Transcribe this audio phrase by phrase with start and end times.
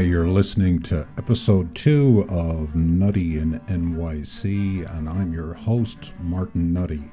[0.00, 6.72] Hi, you're listening to episode two of Nutty in NYC, and I'm your host, Martin
[6.72, 7.04] Nutty.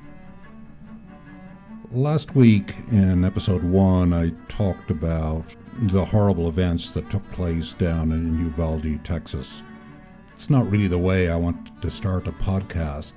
[1.92, 8.14] Last week in episode one, I talked about the horrible events that took place down
[8.14, 9.62] in Uvalde, Texas.
[10.34, 13.16] It's not really the way I want to start a podcast.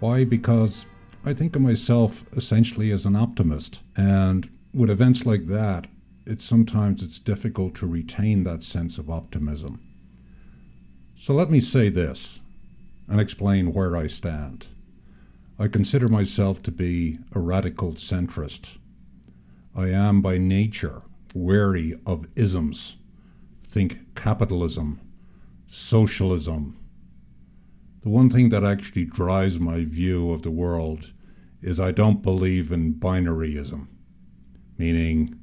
[0.00, 0.24] Why?
[0.24, 0.86] Because
[1.24, 5.86] I think of myself essentially as an optimist, and with events like that,
[6.26, 9.80] it's sometimes it's difficult to retain that sense of optimism.
[11.14, 12.40] So let me say this
[13.08, 14.66] and explain where I stand.
[15.58, 18.78] I consider myself to be a radical centrist.
[19.74, 21.02] I am by nature
[21.34, 22.96] wary of isms.
[23.66, 25.00] Think capitalism,
[25.66, 26.78] socialism.
[28.02, 31.12] The one thing that actually drives my view of the world
[31.60, 33.88] is I don't believe in binaryism,
[34.78, 35.40] meaning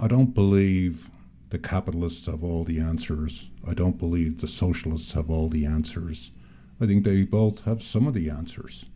[0.00, 1.10] I don't believe
[1.50, 3.48] the capitalists have all the answers.
[3.66, 6.32] I don't believe the socialists have all the answers.
[6.80, 8.86] I think they both have some of the answers.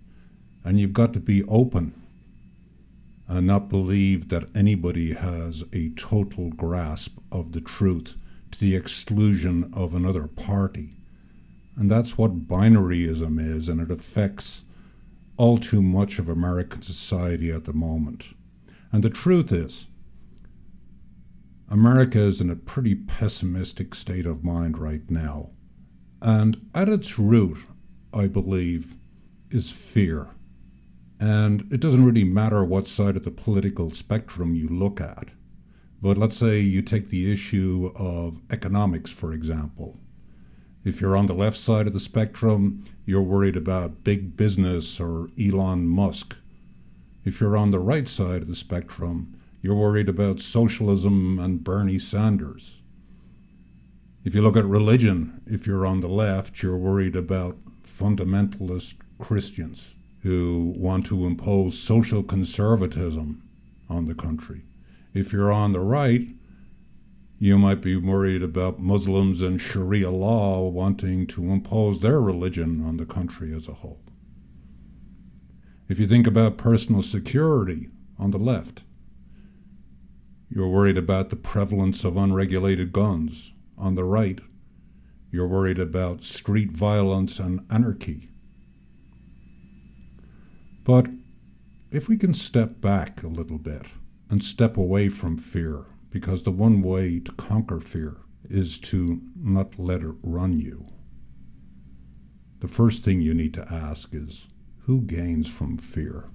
[0.65, 1.95] And you've got to be open
[3.29, 8.15] and not believe that anybody has a total grasp of the truth
[8.51, 10.97] to the exclusion of another party.
[11.77, 14.65] And that's what binaryism is, and it affects
[15.37, 18.25] all too much of American society at the moment.
[18.91, 19.87] And the truth is,
[21.71, 25.51] America is in a pretty pessimistic state of mind right now.
[26.23, 27.59] And at its root,
[28.13, 28.95] I believe,
[29.51, 30.29] is fear.
[31.21, 35.29] And it doesn't really matter what side of the political spectrum you look at.
[36.01, 39.99] But let's say you take the issue of economics, for example.
[40.85, 45.29] If you're on the left side of the spectrum, you're worried about big business or
[45.39, 46.35] Elon Musk.
[47.25, 51.99] If you're on the right side of the spectrum, you're worried about socialism and Bernie
[51.99, 52.77] Sanders.
[54.25, 59.95] If you look at religion, if you're on the left, you're worried about fundamentalist Christians
[60.23, 63.43] who want to impose social conservatism
[63.89, 64.63] on the country.
[65.15, 66.29] If you're on the right,
[67.39, 72.97] you might be worried about Muslims and Sharia law wanting to impose their religion on
[72.97, 74.01] the country as a whole.
[75.89, 77.89] If you think about personal security
[78.19, 78.83] on the left,
[80.51, 83.53] you're worried about the prevalence of unregulated guns.
[83.77, 84.41] On the right,
[85.31, 88.29] you're worried about street violence and anarchy.
[90.85, 91.07] But
[91.91, 93.87] if we can step back a little bit
[94.31, 98.17] and step away from fear, because the one way to conquer fear
[98.49, 100.87] is to not let it run you.
[102.61, 104.49] The first thing you need to ask is
[104.81, 106.31] who gains from fear?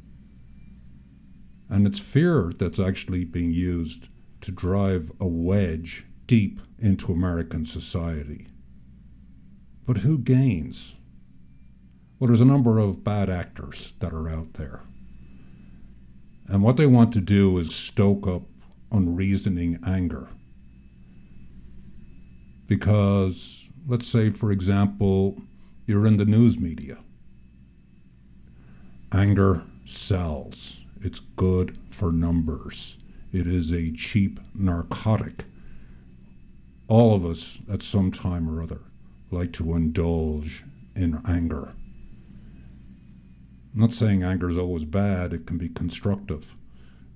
[1.74, 4.08] And it's fear that's actually being used
[4.42, 8.46] to drive a wedge deep into American society.
[9.88, 10.94] But who gains?
[12.20, 14.82] Well, there's a number of bad actors that are out there.
[16.48, 18.44] And what they want to do is stoke up
[18.92, 20.30] unreasoning anger.
[22.68, 25.42] Because, let's say, for example,
[25.88, 27.00] you're in the news media.
[29.12, 30.83] Anger sells.
[31.04, 32.98] It's good for numbers.
[33.34, 35.44] It is a cheap narcotic.
[36.88, 38.80] All of us, at some time or other,
[39.30, 40.64] like to indulge
[40.96, 41.74] in anger.
[43.74, 46.56] I'm not saying anger is always bad, it can be constructive.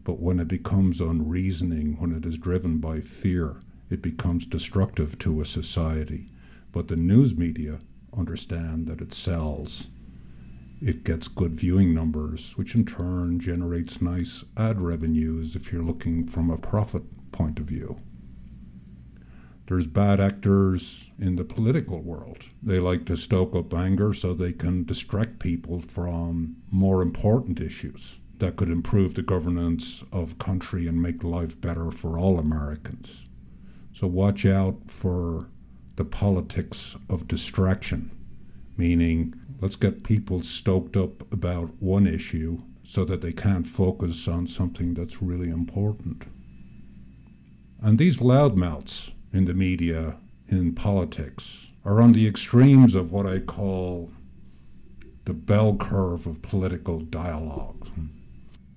[0.03, 5.39] But when it becomes unreasoning, when it is driven by fear, it becomes destructive to
[5.39, 6.27] a society.
[6.73, 7.79] But the news media
[8.11, 9.87] understand that it sells
[10.81, 16.25] it gets good viewing numbers, which in turn generates nice ad revenues if you're looking
[16.25, 17.97] from a profit point of view.
[19.67, 22.37] There's bad actors in the political world.
[22.63, 28.17] They like to stoke up anger so they can distract people from more important issues
[28.39, 33.25] that could improve the governance of country and make life better for all Americans.
[33.93, 35.49] So watch out for
[35.95, 38.11] the politics of distraction,
[38.77, 44.45] meaning Let's get people stoked up about one issue so that they can't focus on
[44.45, 46.25] something that's really important.
[47.81, 53.39] And these loudmouths in the media, in politics, are on the extremes of what I
[53.39, 54.11] call
[55.25, 57.89] the bell curve of political dialogue.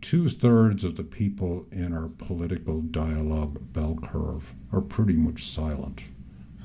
[0.01, 6.05] Two thirds of the people in our political dialogue bell curve are pretty much silent.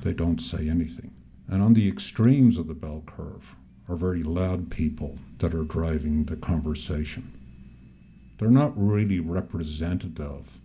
[0.02, 1.12] They don't say anything.
[1.48, 3.54] And on the extremes of the bell curve
[3.88, 7.32] are very loud people that are driving the conversation.
[8.38, 10.58] They're not really representative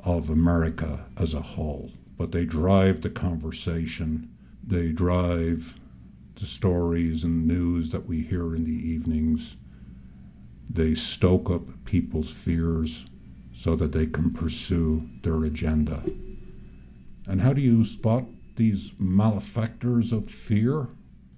[0.00, 1.90] of America as a whole.
[2.16, 4.28] but they drive the conversation.
[4.66, 5.78] They drive
[6.36, 9.56] the stories and news that we hear in the evenings.
[10.68, 13.06] They stoke up people's fears
[13.52, 16.02] so that they can pursue their agenda.
[17.26, 18.24] And how do you spot
[18.56, 20.88] these malefactors of fear?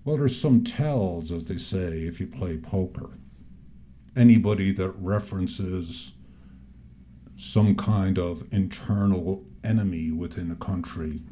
[0.04, 3.10] Well, there's some tells, as they say, if you play poker.
[4.16, 6.12] Anybody that references
[7.36, 11.22] some kind of internal enemy within a country,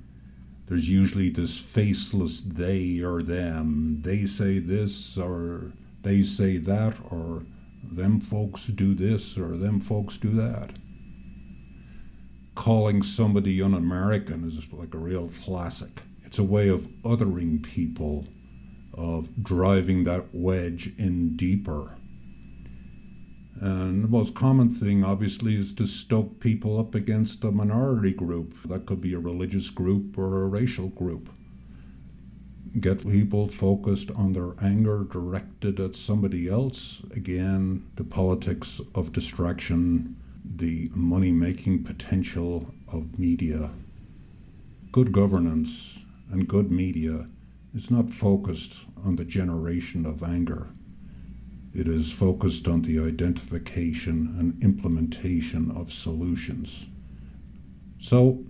[0.66, 4.00] there's usually this faceless they or them.
[4.02, 5.72] They say this or
[6.02, 7.44] they say that or
[7.82, 10.70] them folks do this or them folks do that.
[12.56, 16.02] Calling somebody un American is like a real classic.
[16.24, 18.26] It's a way of othering people,
[18.92, 21.96] of driving that wedge in deeper.
[23.60, 28.54] And the most common thing, obviously, is to stoke people up against a minority group.
[28.64, 31.30] That could be a religious group or a racial group
[32.80, 37.00] get people focused on their anger directed at somebody else.
[37.12, 40.16] Again, the politics of distraction,
[40.54, 43.70] the money making potential of media.
[44.92, 45.98] Good governance
[46.30, 47.26] and good media
[47.74, 50.68] is not focused on the generation of anger.
[51.74, 56.86] It is focused on the identification and implementation of solutions.
[57.98, 58.44] So,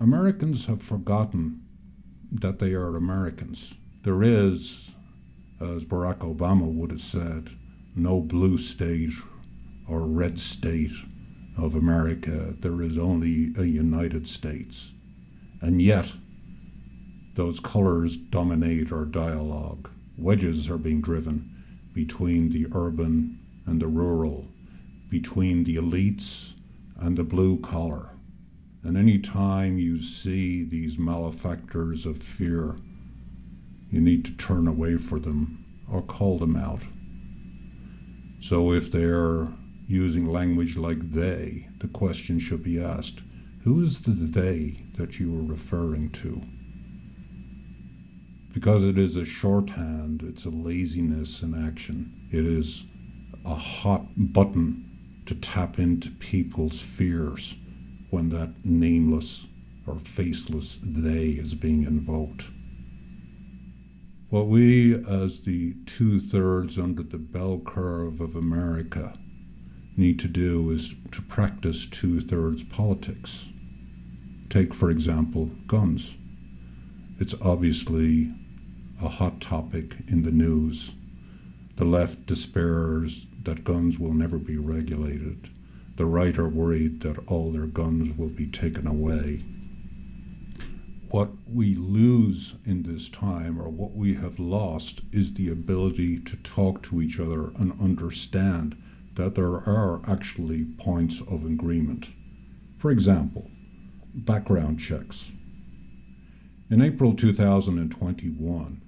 [0.00, 1.62] Americans have forgotten
[2.32, 3.74] that they are Americans.
[4.02, 4.90] There is,
[5.60, 7.50] as Barack Obama would have said,
[7.94, 9.12] no blue state
[9.86, 10.92] or red state
[11.62, 12.54] of America.
[12.58, 14.92] There is only a United States.
[15.60, 16.12] And yet,
[17.34, 19.88] those colors dominate our dialogue.
[20.16, 21.50] Wedges are being driven
[21.92, 24.46] between the urban and the rural,
[25.08, 26.54] between the elites
[26.98, 28.10] and the blue collar.
[28.82, 32.76] And any time you see these malefactors of fear,
[33.90, 36.82] you need to turn away from them or call them out.
[38.40, 39.48] So if they're
[39.90, 43.20] using language like they, the question should be asked
[43.64, 46.40] who is the they that you are referring to?
[48.54, 52.28] Because it is a shorthand, it's a laziness in action.
[52.32, 52.84] It is
[53.44, 57.54] a hot button to tap into people's fears
[58.08, 59.44] when that nameless
[59.86, 62.44] or faceless they is being invoked.
[64.30, 69.12] What we, as the two thirds under the bell curve of America,
[70.00, 73.46] need to do is to practice two thirds politics.
[74.48, 76.16] Take, for example, guns.
[77.20, 78.32] It's obviously
[79.00, 80.92] a hot topic in the news.
[81.76, 85.50] The left despairs that guns will never be regulated
[86.00, 89.44] the right are worried that all their guns will be taken away.
[91.10, 96.36] What we lose in this time, or what we have lost, is the ability to
[96.36, 98.82] talk to each other and understand
[99.14, 102.06] that there are actually points of agreement.
[102.78, 103.50] For example,
[104.14, 105.30] background checks.
[106.70, 108.82] In April 2021,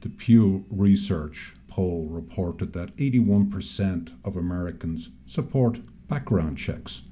[0.00, 5.78] the Pew Research poll reported that 81% of Americans support
[6.08, 7.02] background checks.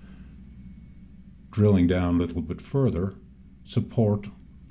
[1.50, 3.14] Drilling down a little bit further,
[3.64, 4.28] support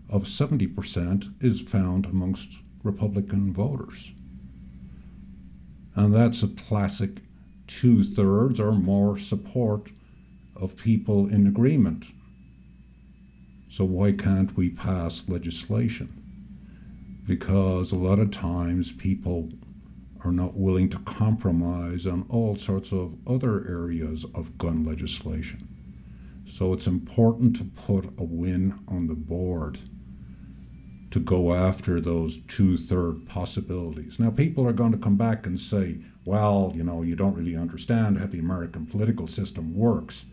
[0.09, 4.11] of 70% is found amongst Republican voters.
[5.95, 7.21] And that's a classic
[7.67, 9.91] two thirds or more support
[10.55, 12.05] of people in agreement.
[13.69, 16.13] So, why can't we pass legislation?
[17.27, 19.49] Because a lot of times people
[20.23, 25.67] are not willing to compromise on all sorts of other areas of gun legislation.
[26.49, 29.79] So it's important to put a win on the board
[31.11, 34.19] to go after those two third possibilities.
[34.19, 37.55] Now, people are going to come back and say, well, you know, you don't really
[37.55, 40.25] understand how the American political system works.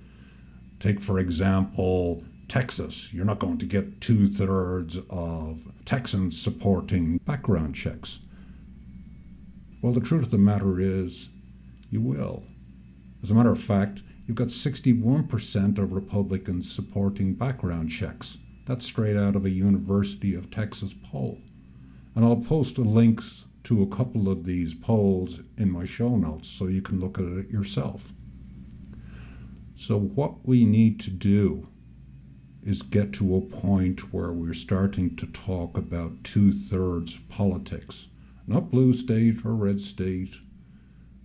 [0.81, 3.13] Take, for example, Texas.
[3.13, 8.19] You're not going to get two thirds of Texans supporting background checks.
[9.81, 11.29] Well, the truth of the matter is,
[11.91, 12.43] you will.
[13.23, 18.39] As a matter of fact, you've got 61% of Republicans supporting background checks.
[18.65, 21.39] That's straight out of a University of Texas poll.
[22.15, 26.67] And I'll post links to a couple of these polls in my show notes so
[26.67, 28.13] you can look at it yourself.
[29.77, 31.69] So, what we need to do
[32.63, 38.09] is get to a point where we're starting to talk about two thirds politics
[38.47, 40.35] not blue state or red state,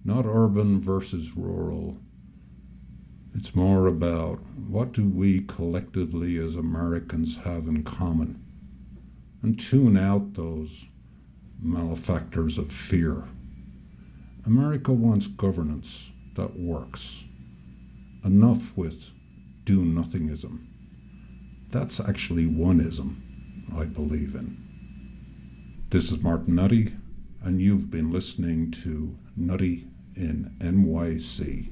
[0.05, 1.97] not urban versus rural,
[3.35, 8.43] It's more about what do we collectively as Americans have in common
[9.41, 10.85] and tune out those
[11.61, 13.23] malefactors of fear.
[14.45, 17.23] America wants governance that works.
[18.23, 19.11] Enough with
[19.63, 20.65] do nothingism.
[21.69, 23.21] That's actually oneism
[23.77, 24.57] I believe in.
[25.91, 26.93] This is Martin Nutty,
[27.43, 31.69] and you've been listening to Nutty in NYC.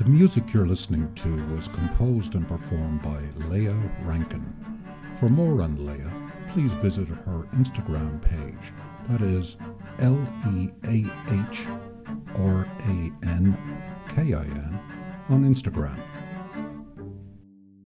[0.00, 4.42] The music you're listening to was composed and performed by Leah Rankin.
[5.18, 8.72] For more on Leah, please visit her Instagram page.
[9.10, 9.58] That is
[9.98, 10.18] L
[10.54, 11.04] E A
[11.50, 11.66] H
[12.36, 13.54] R A N
[14.08, 14.80] K I N
[15.28, 16.00] on Instagram.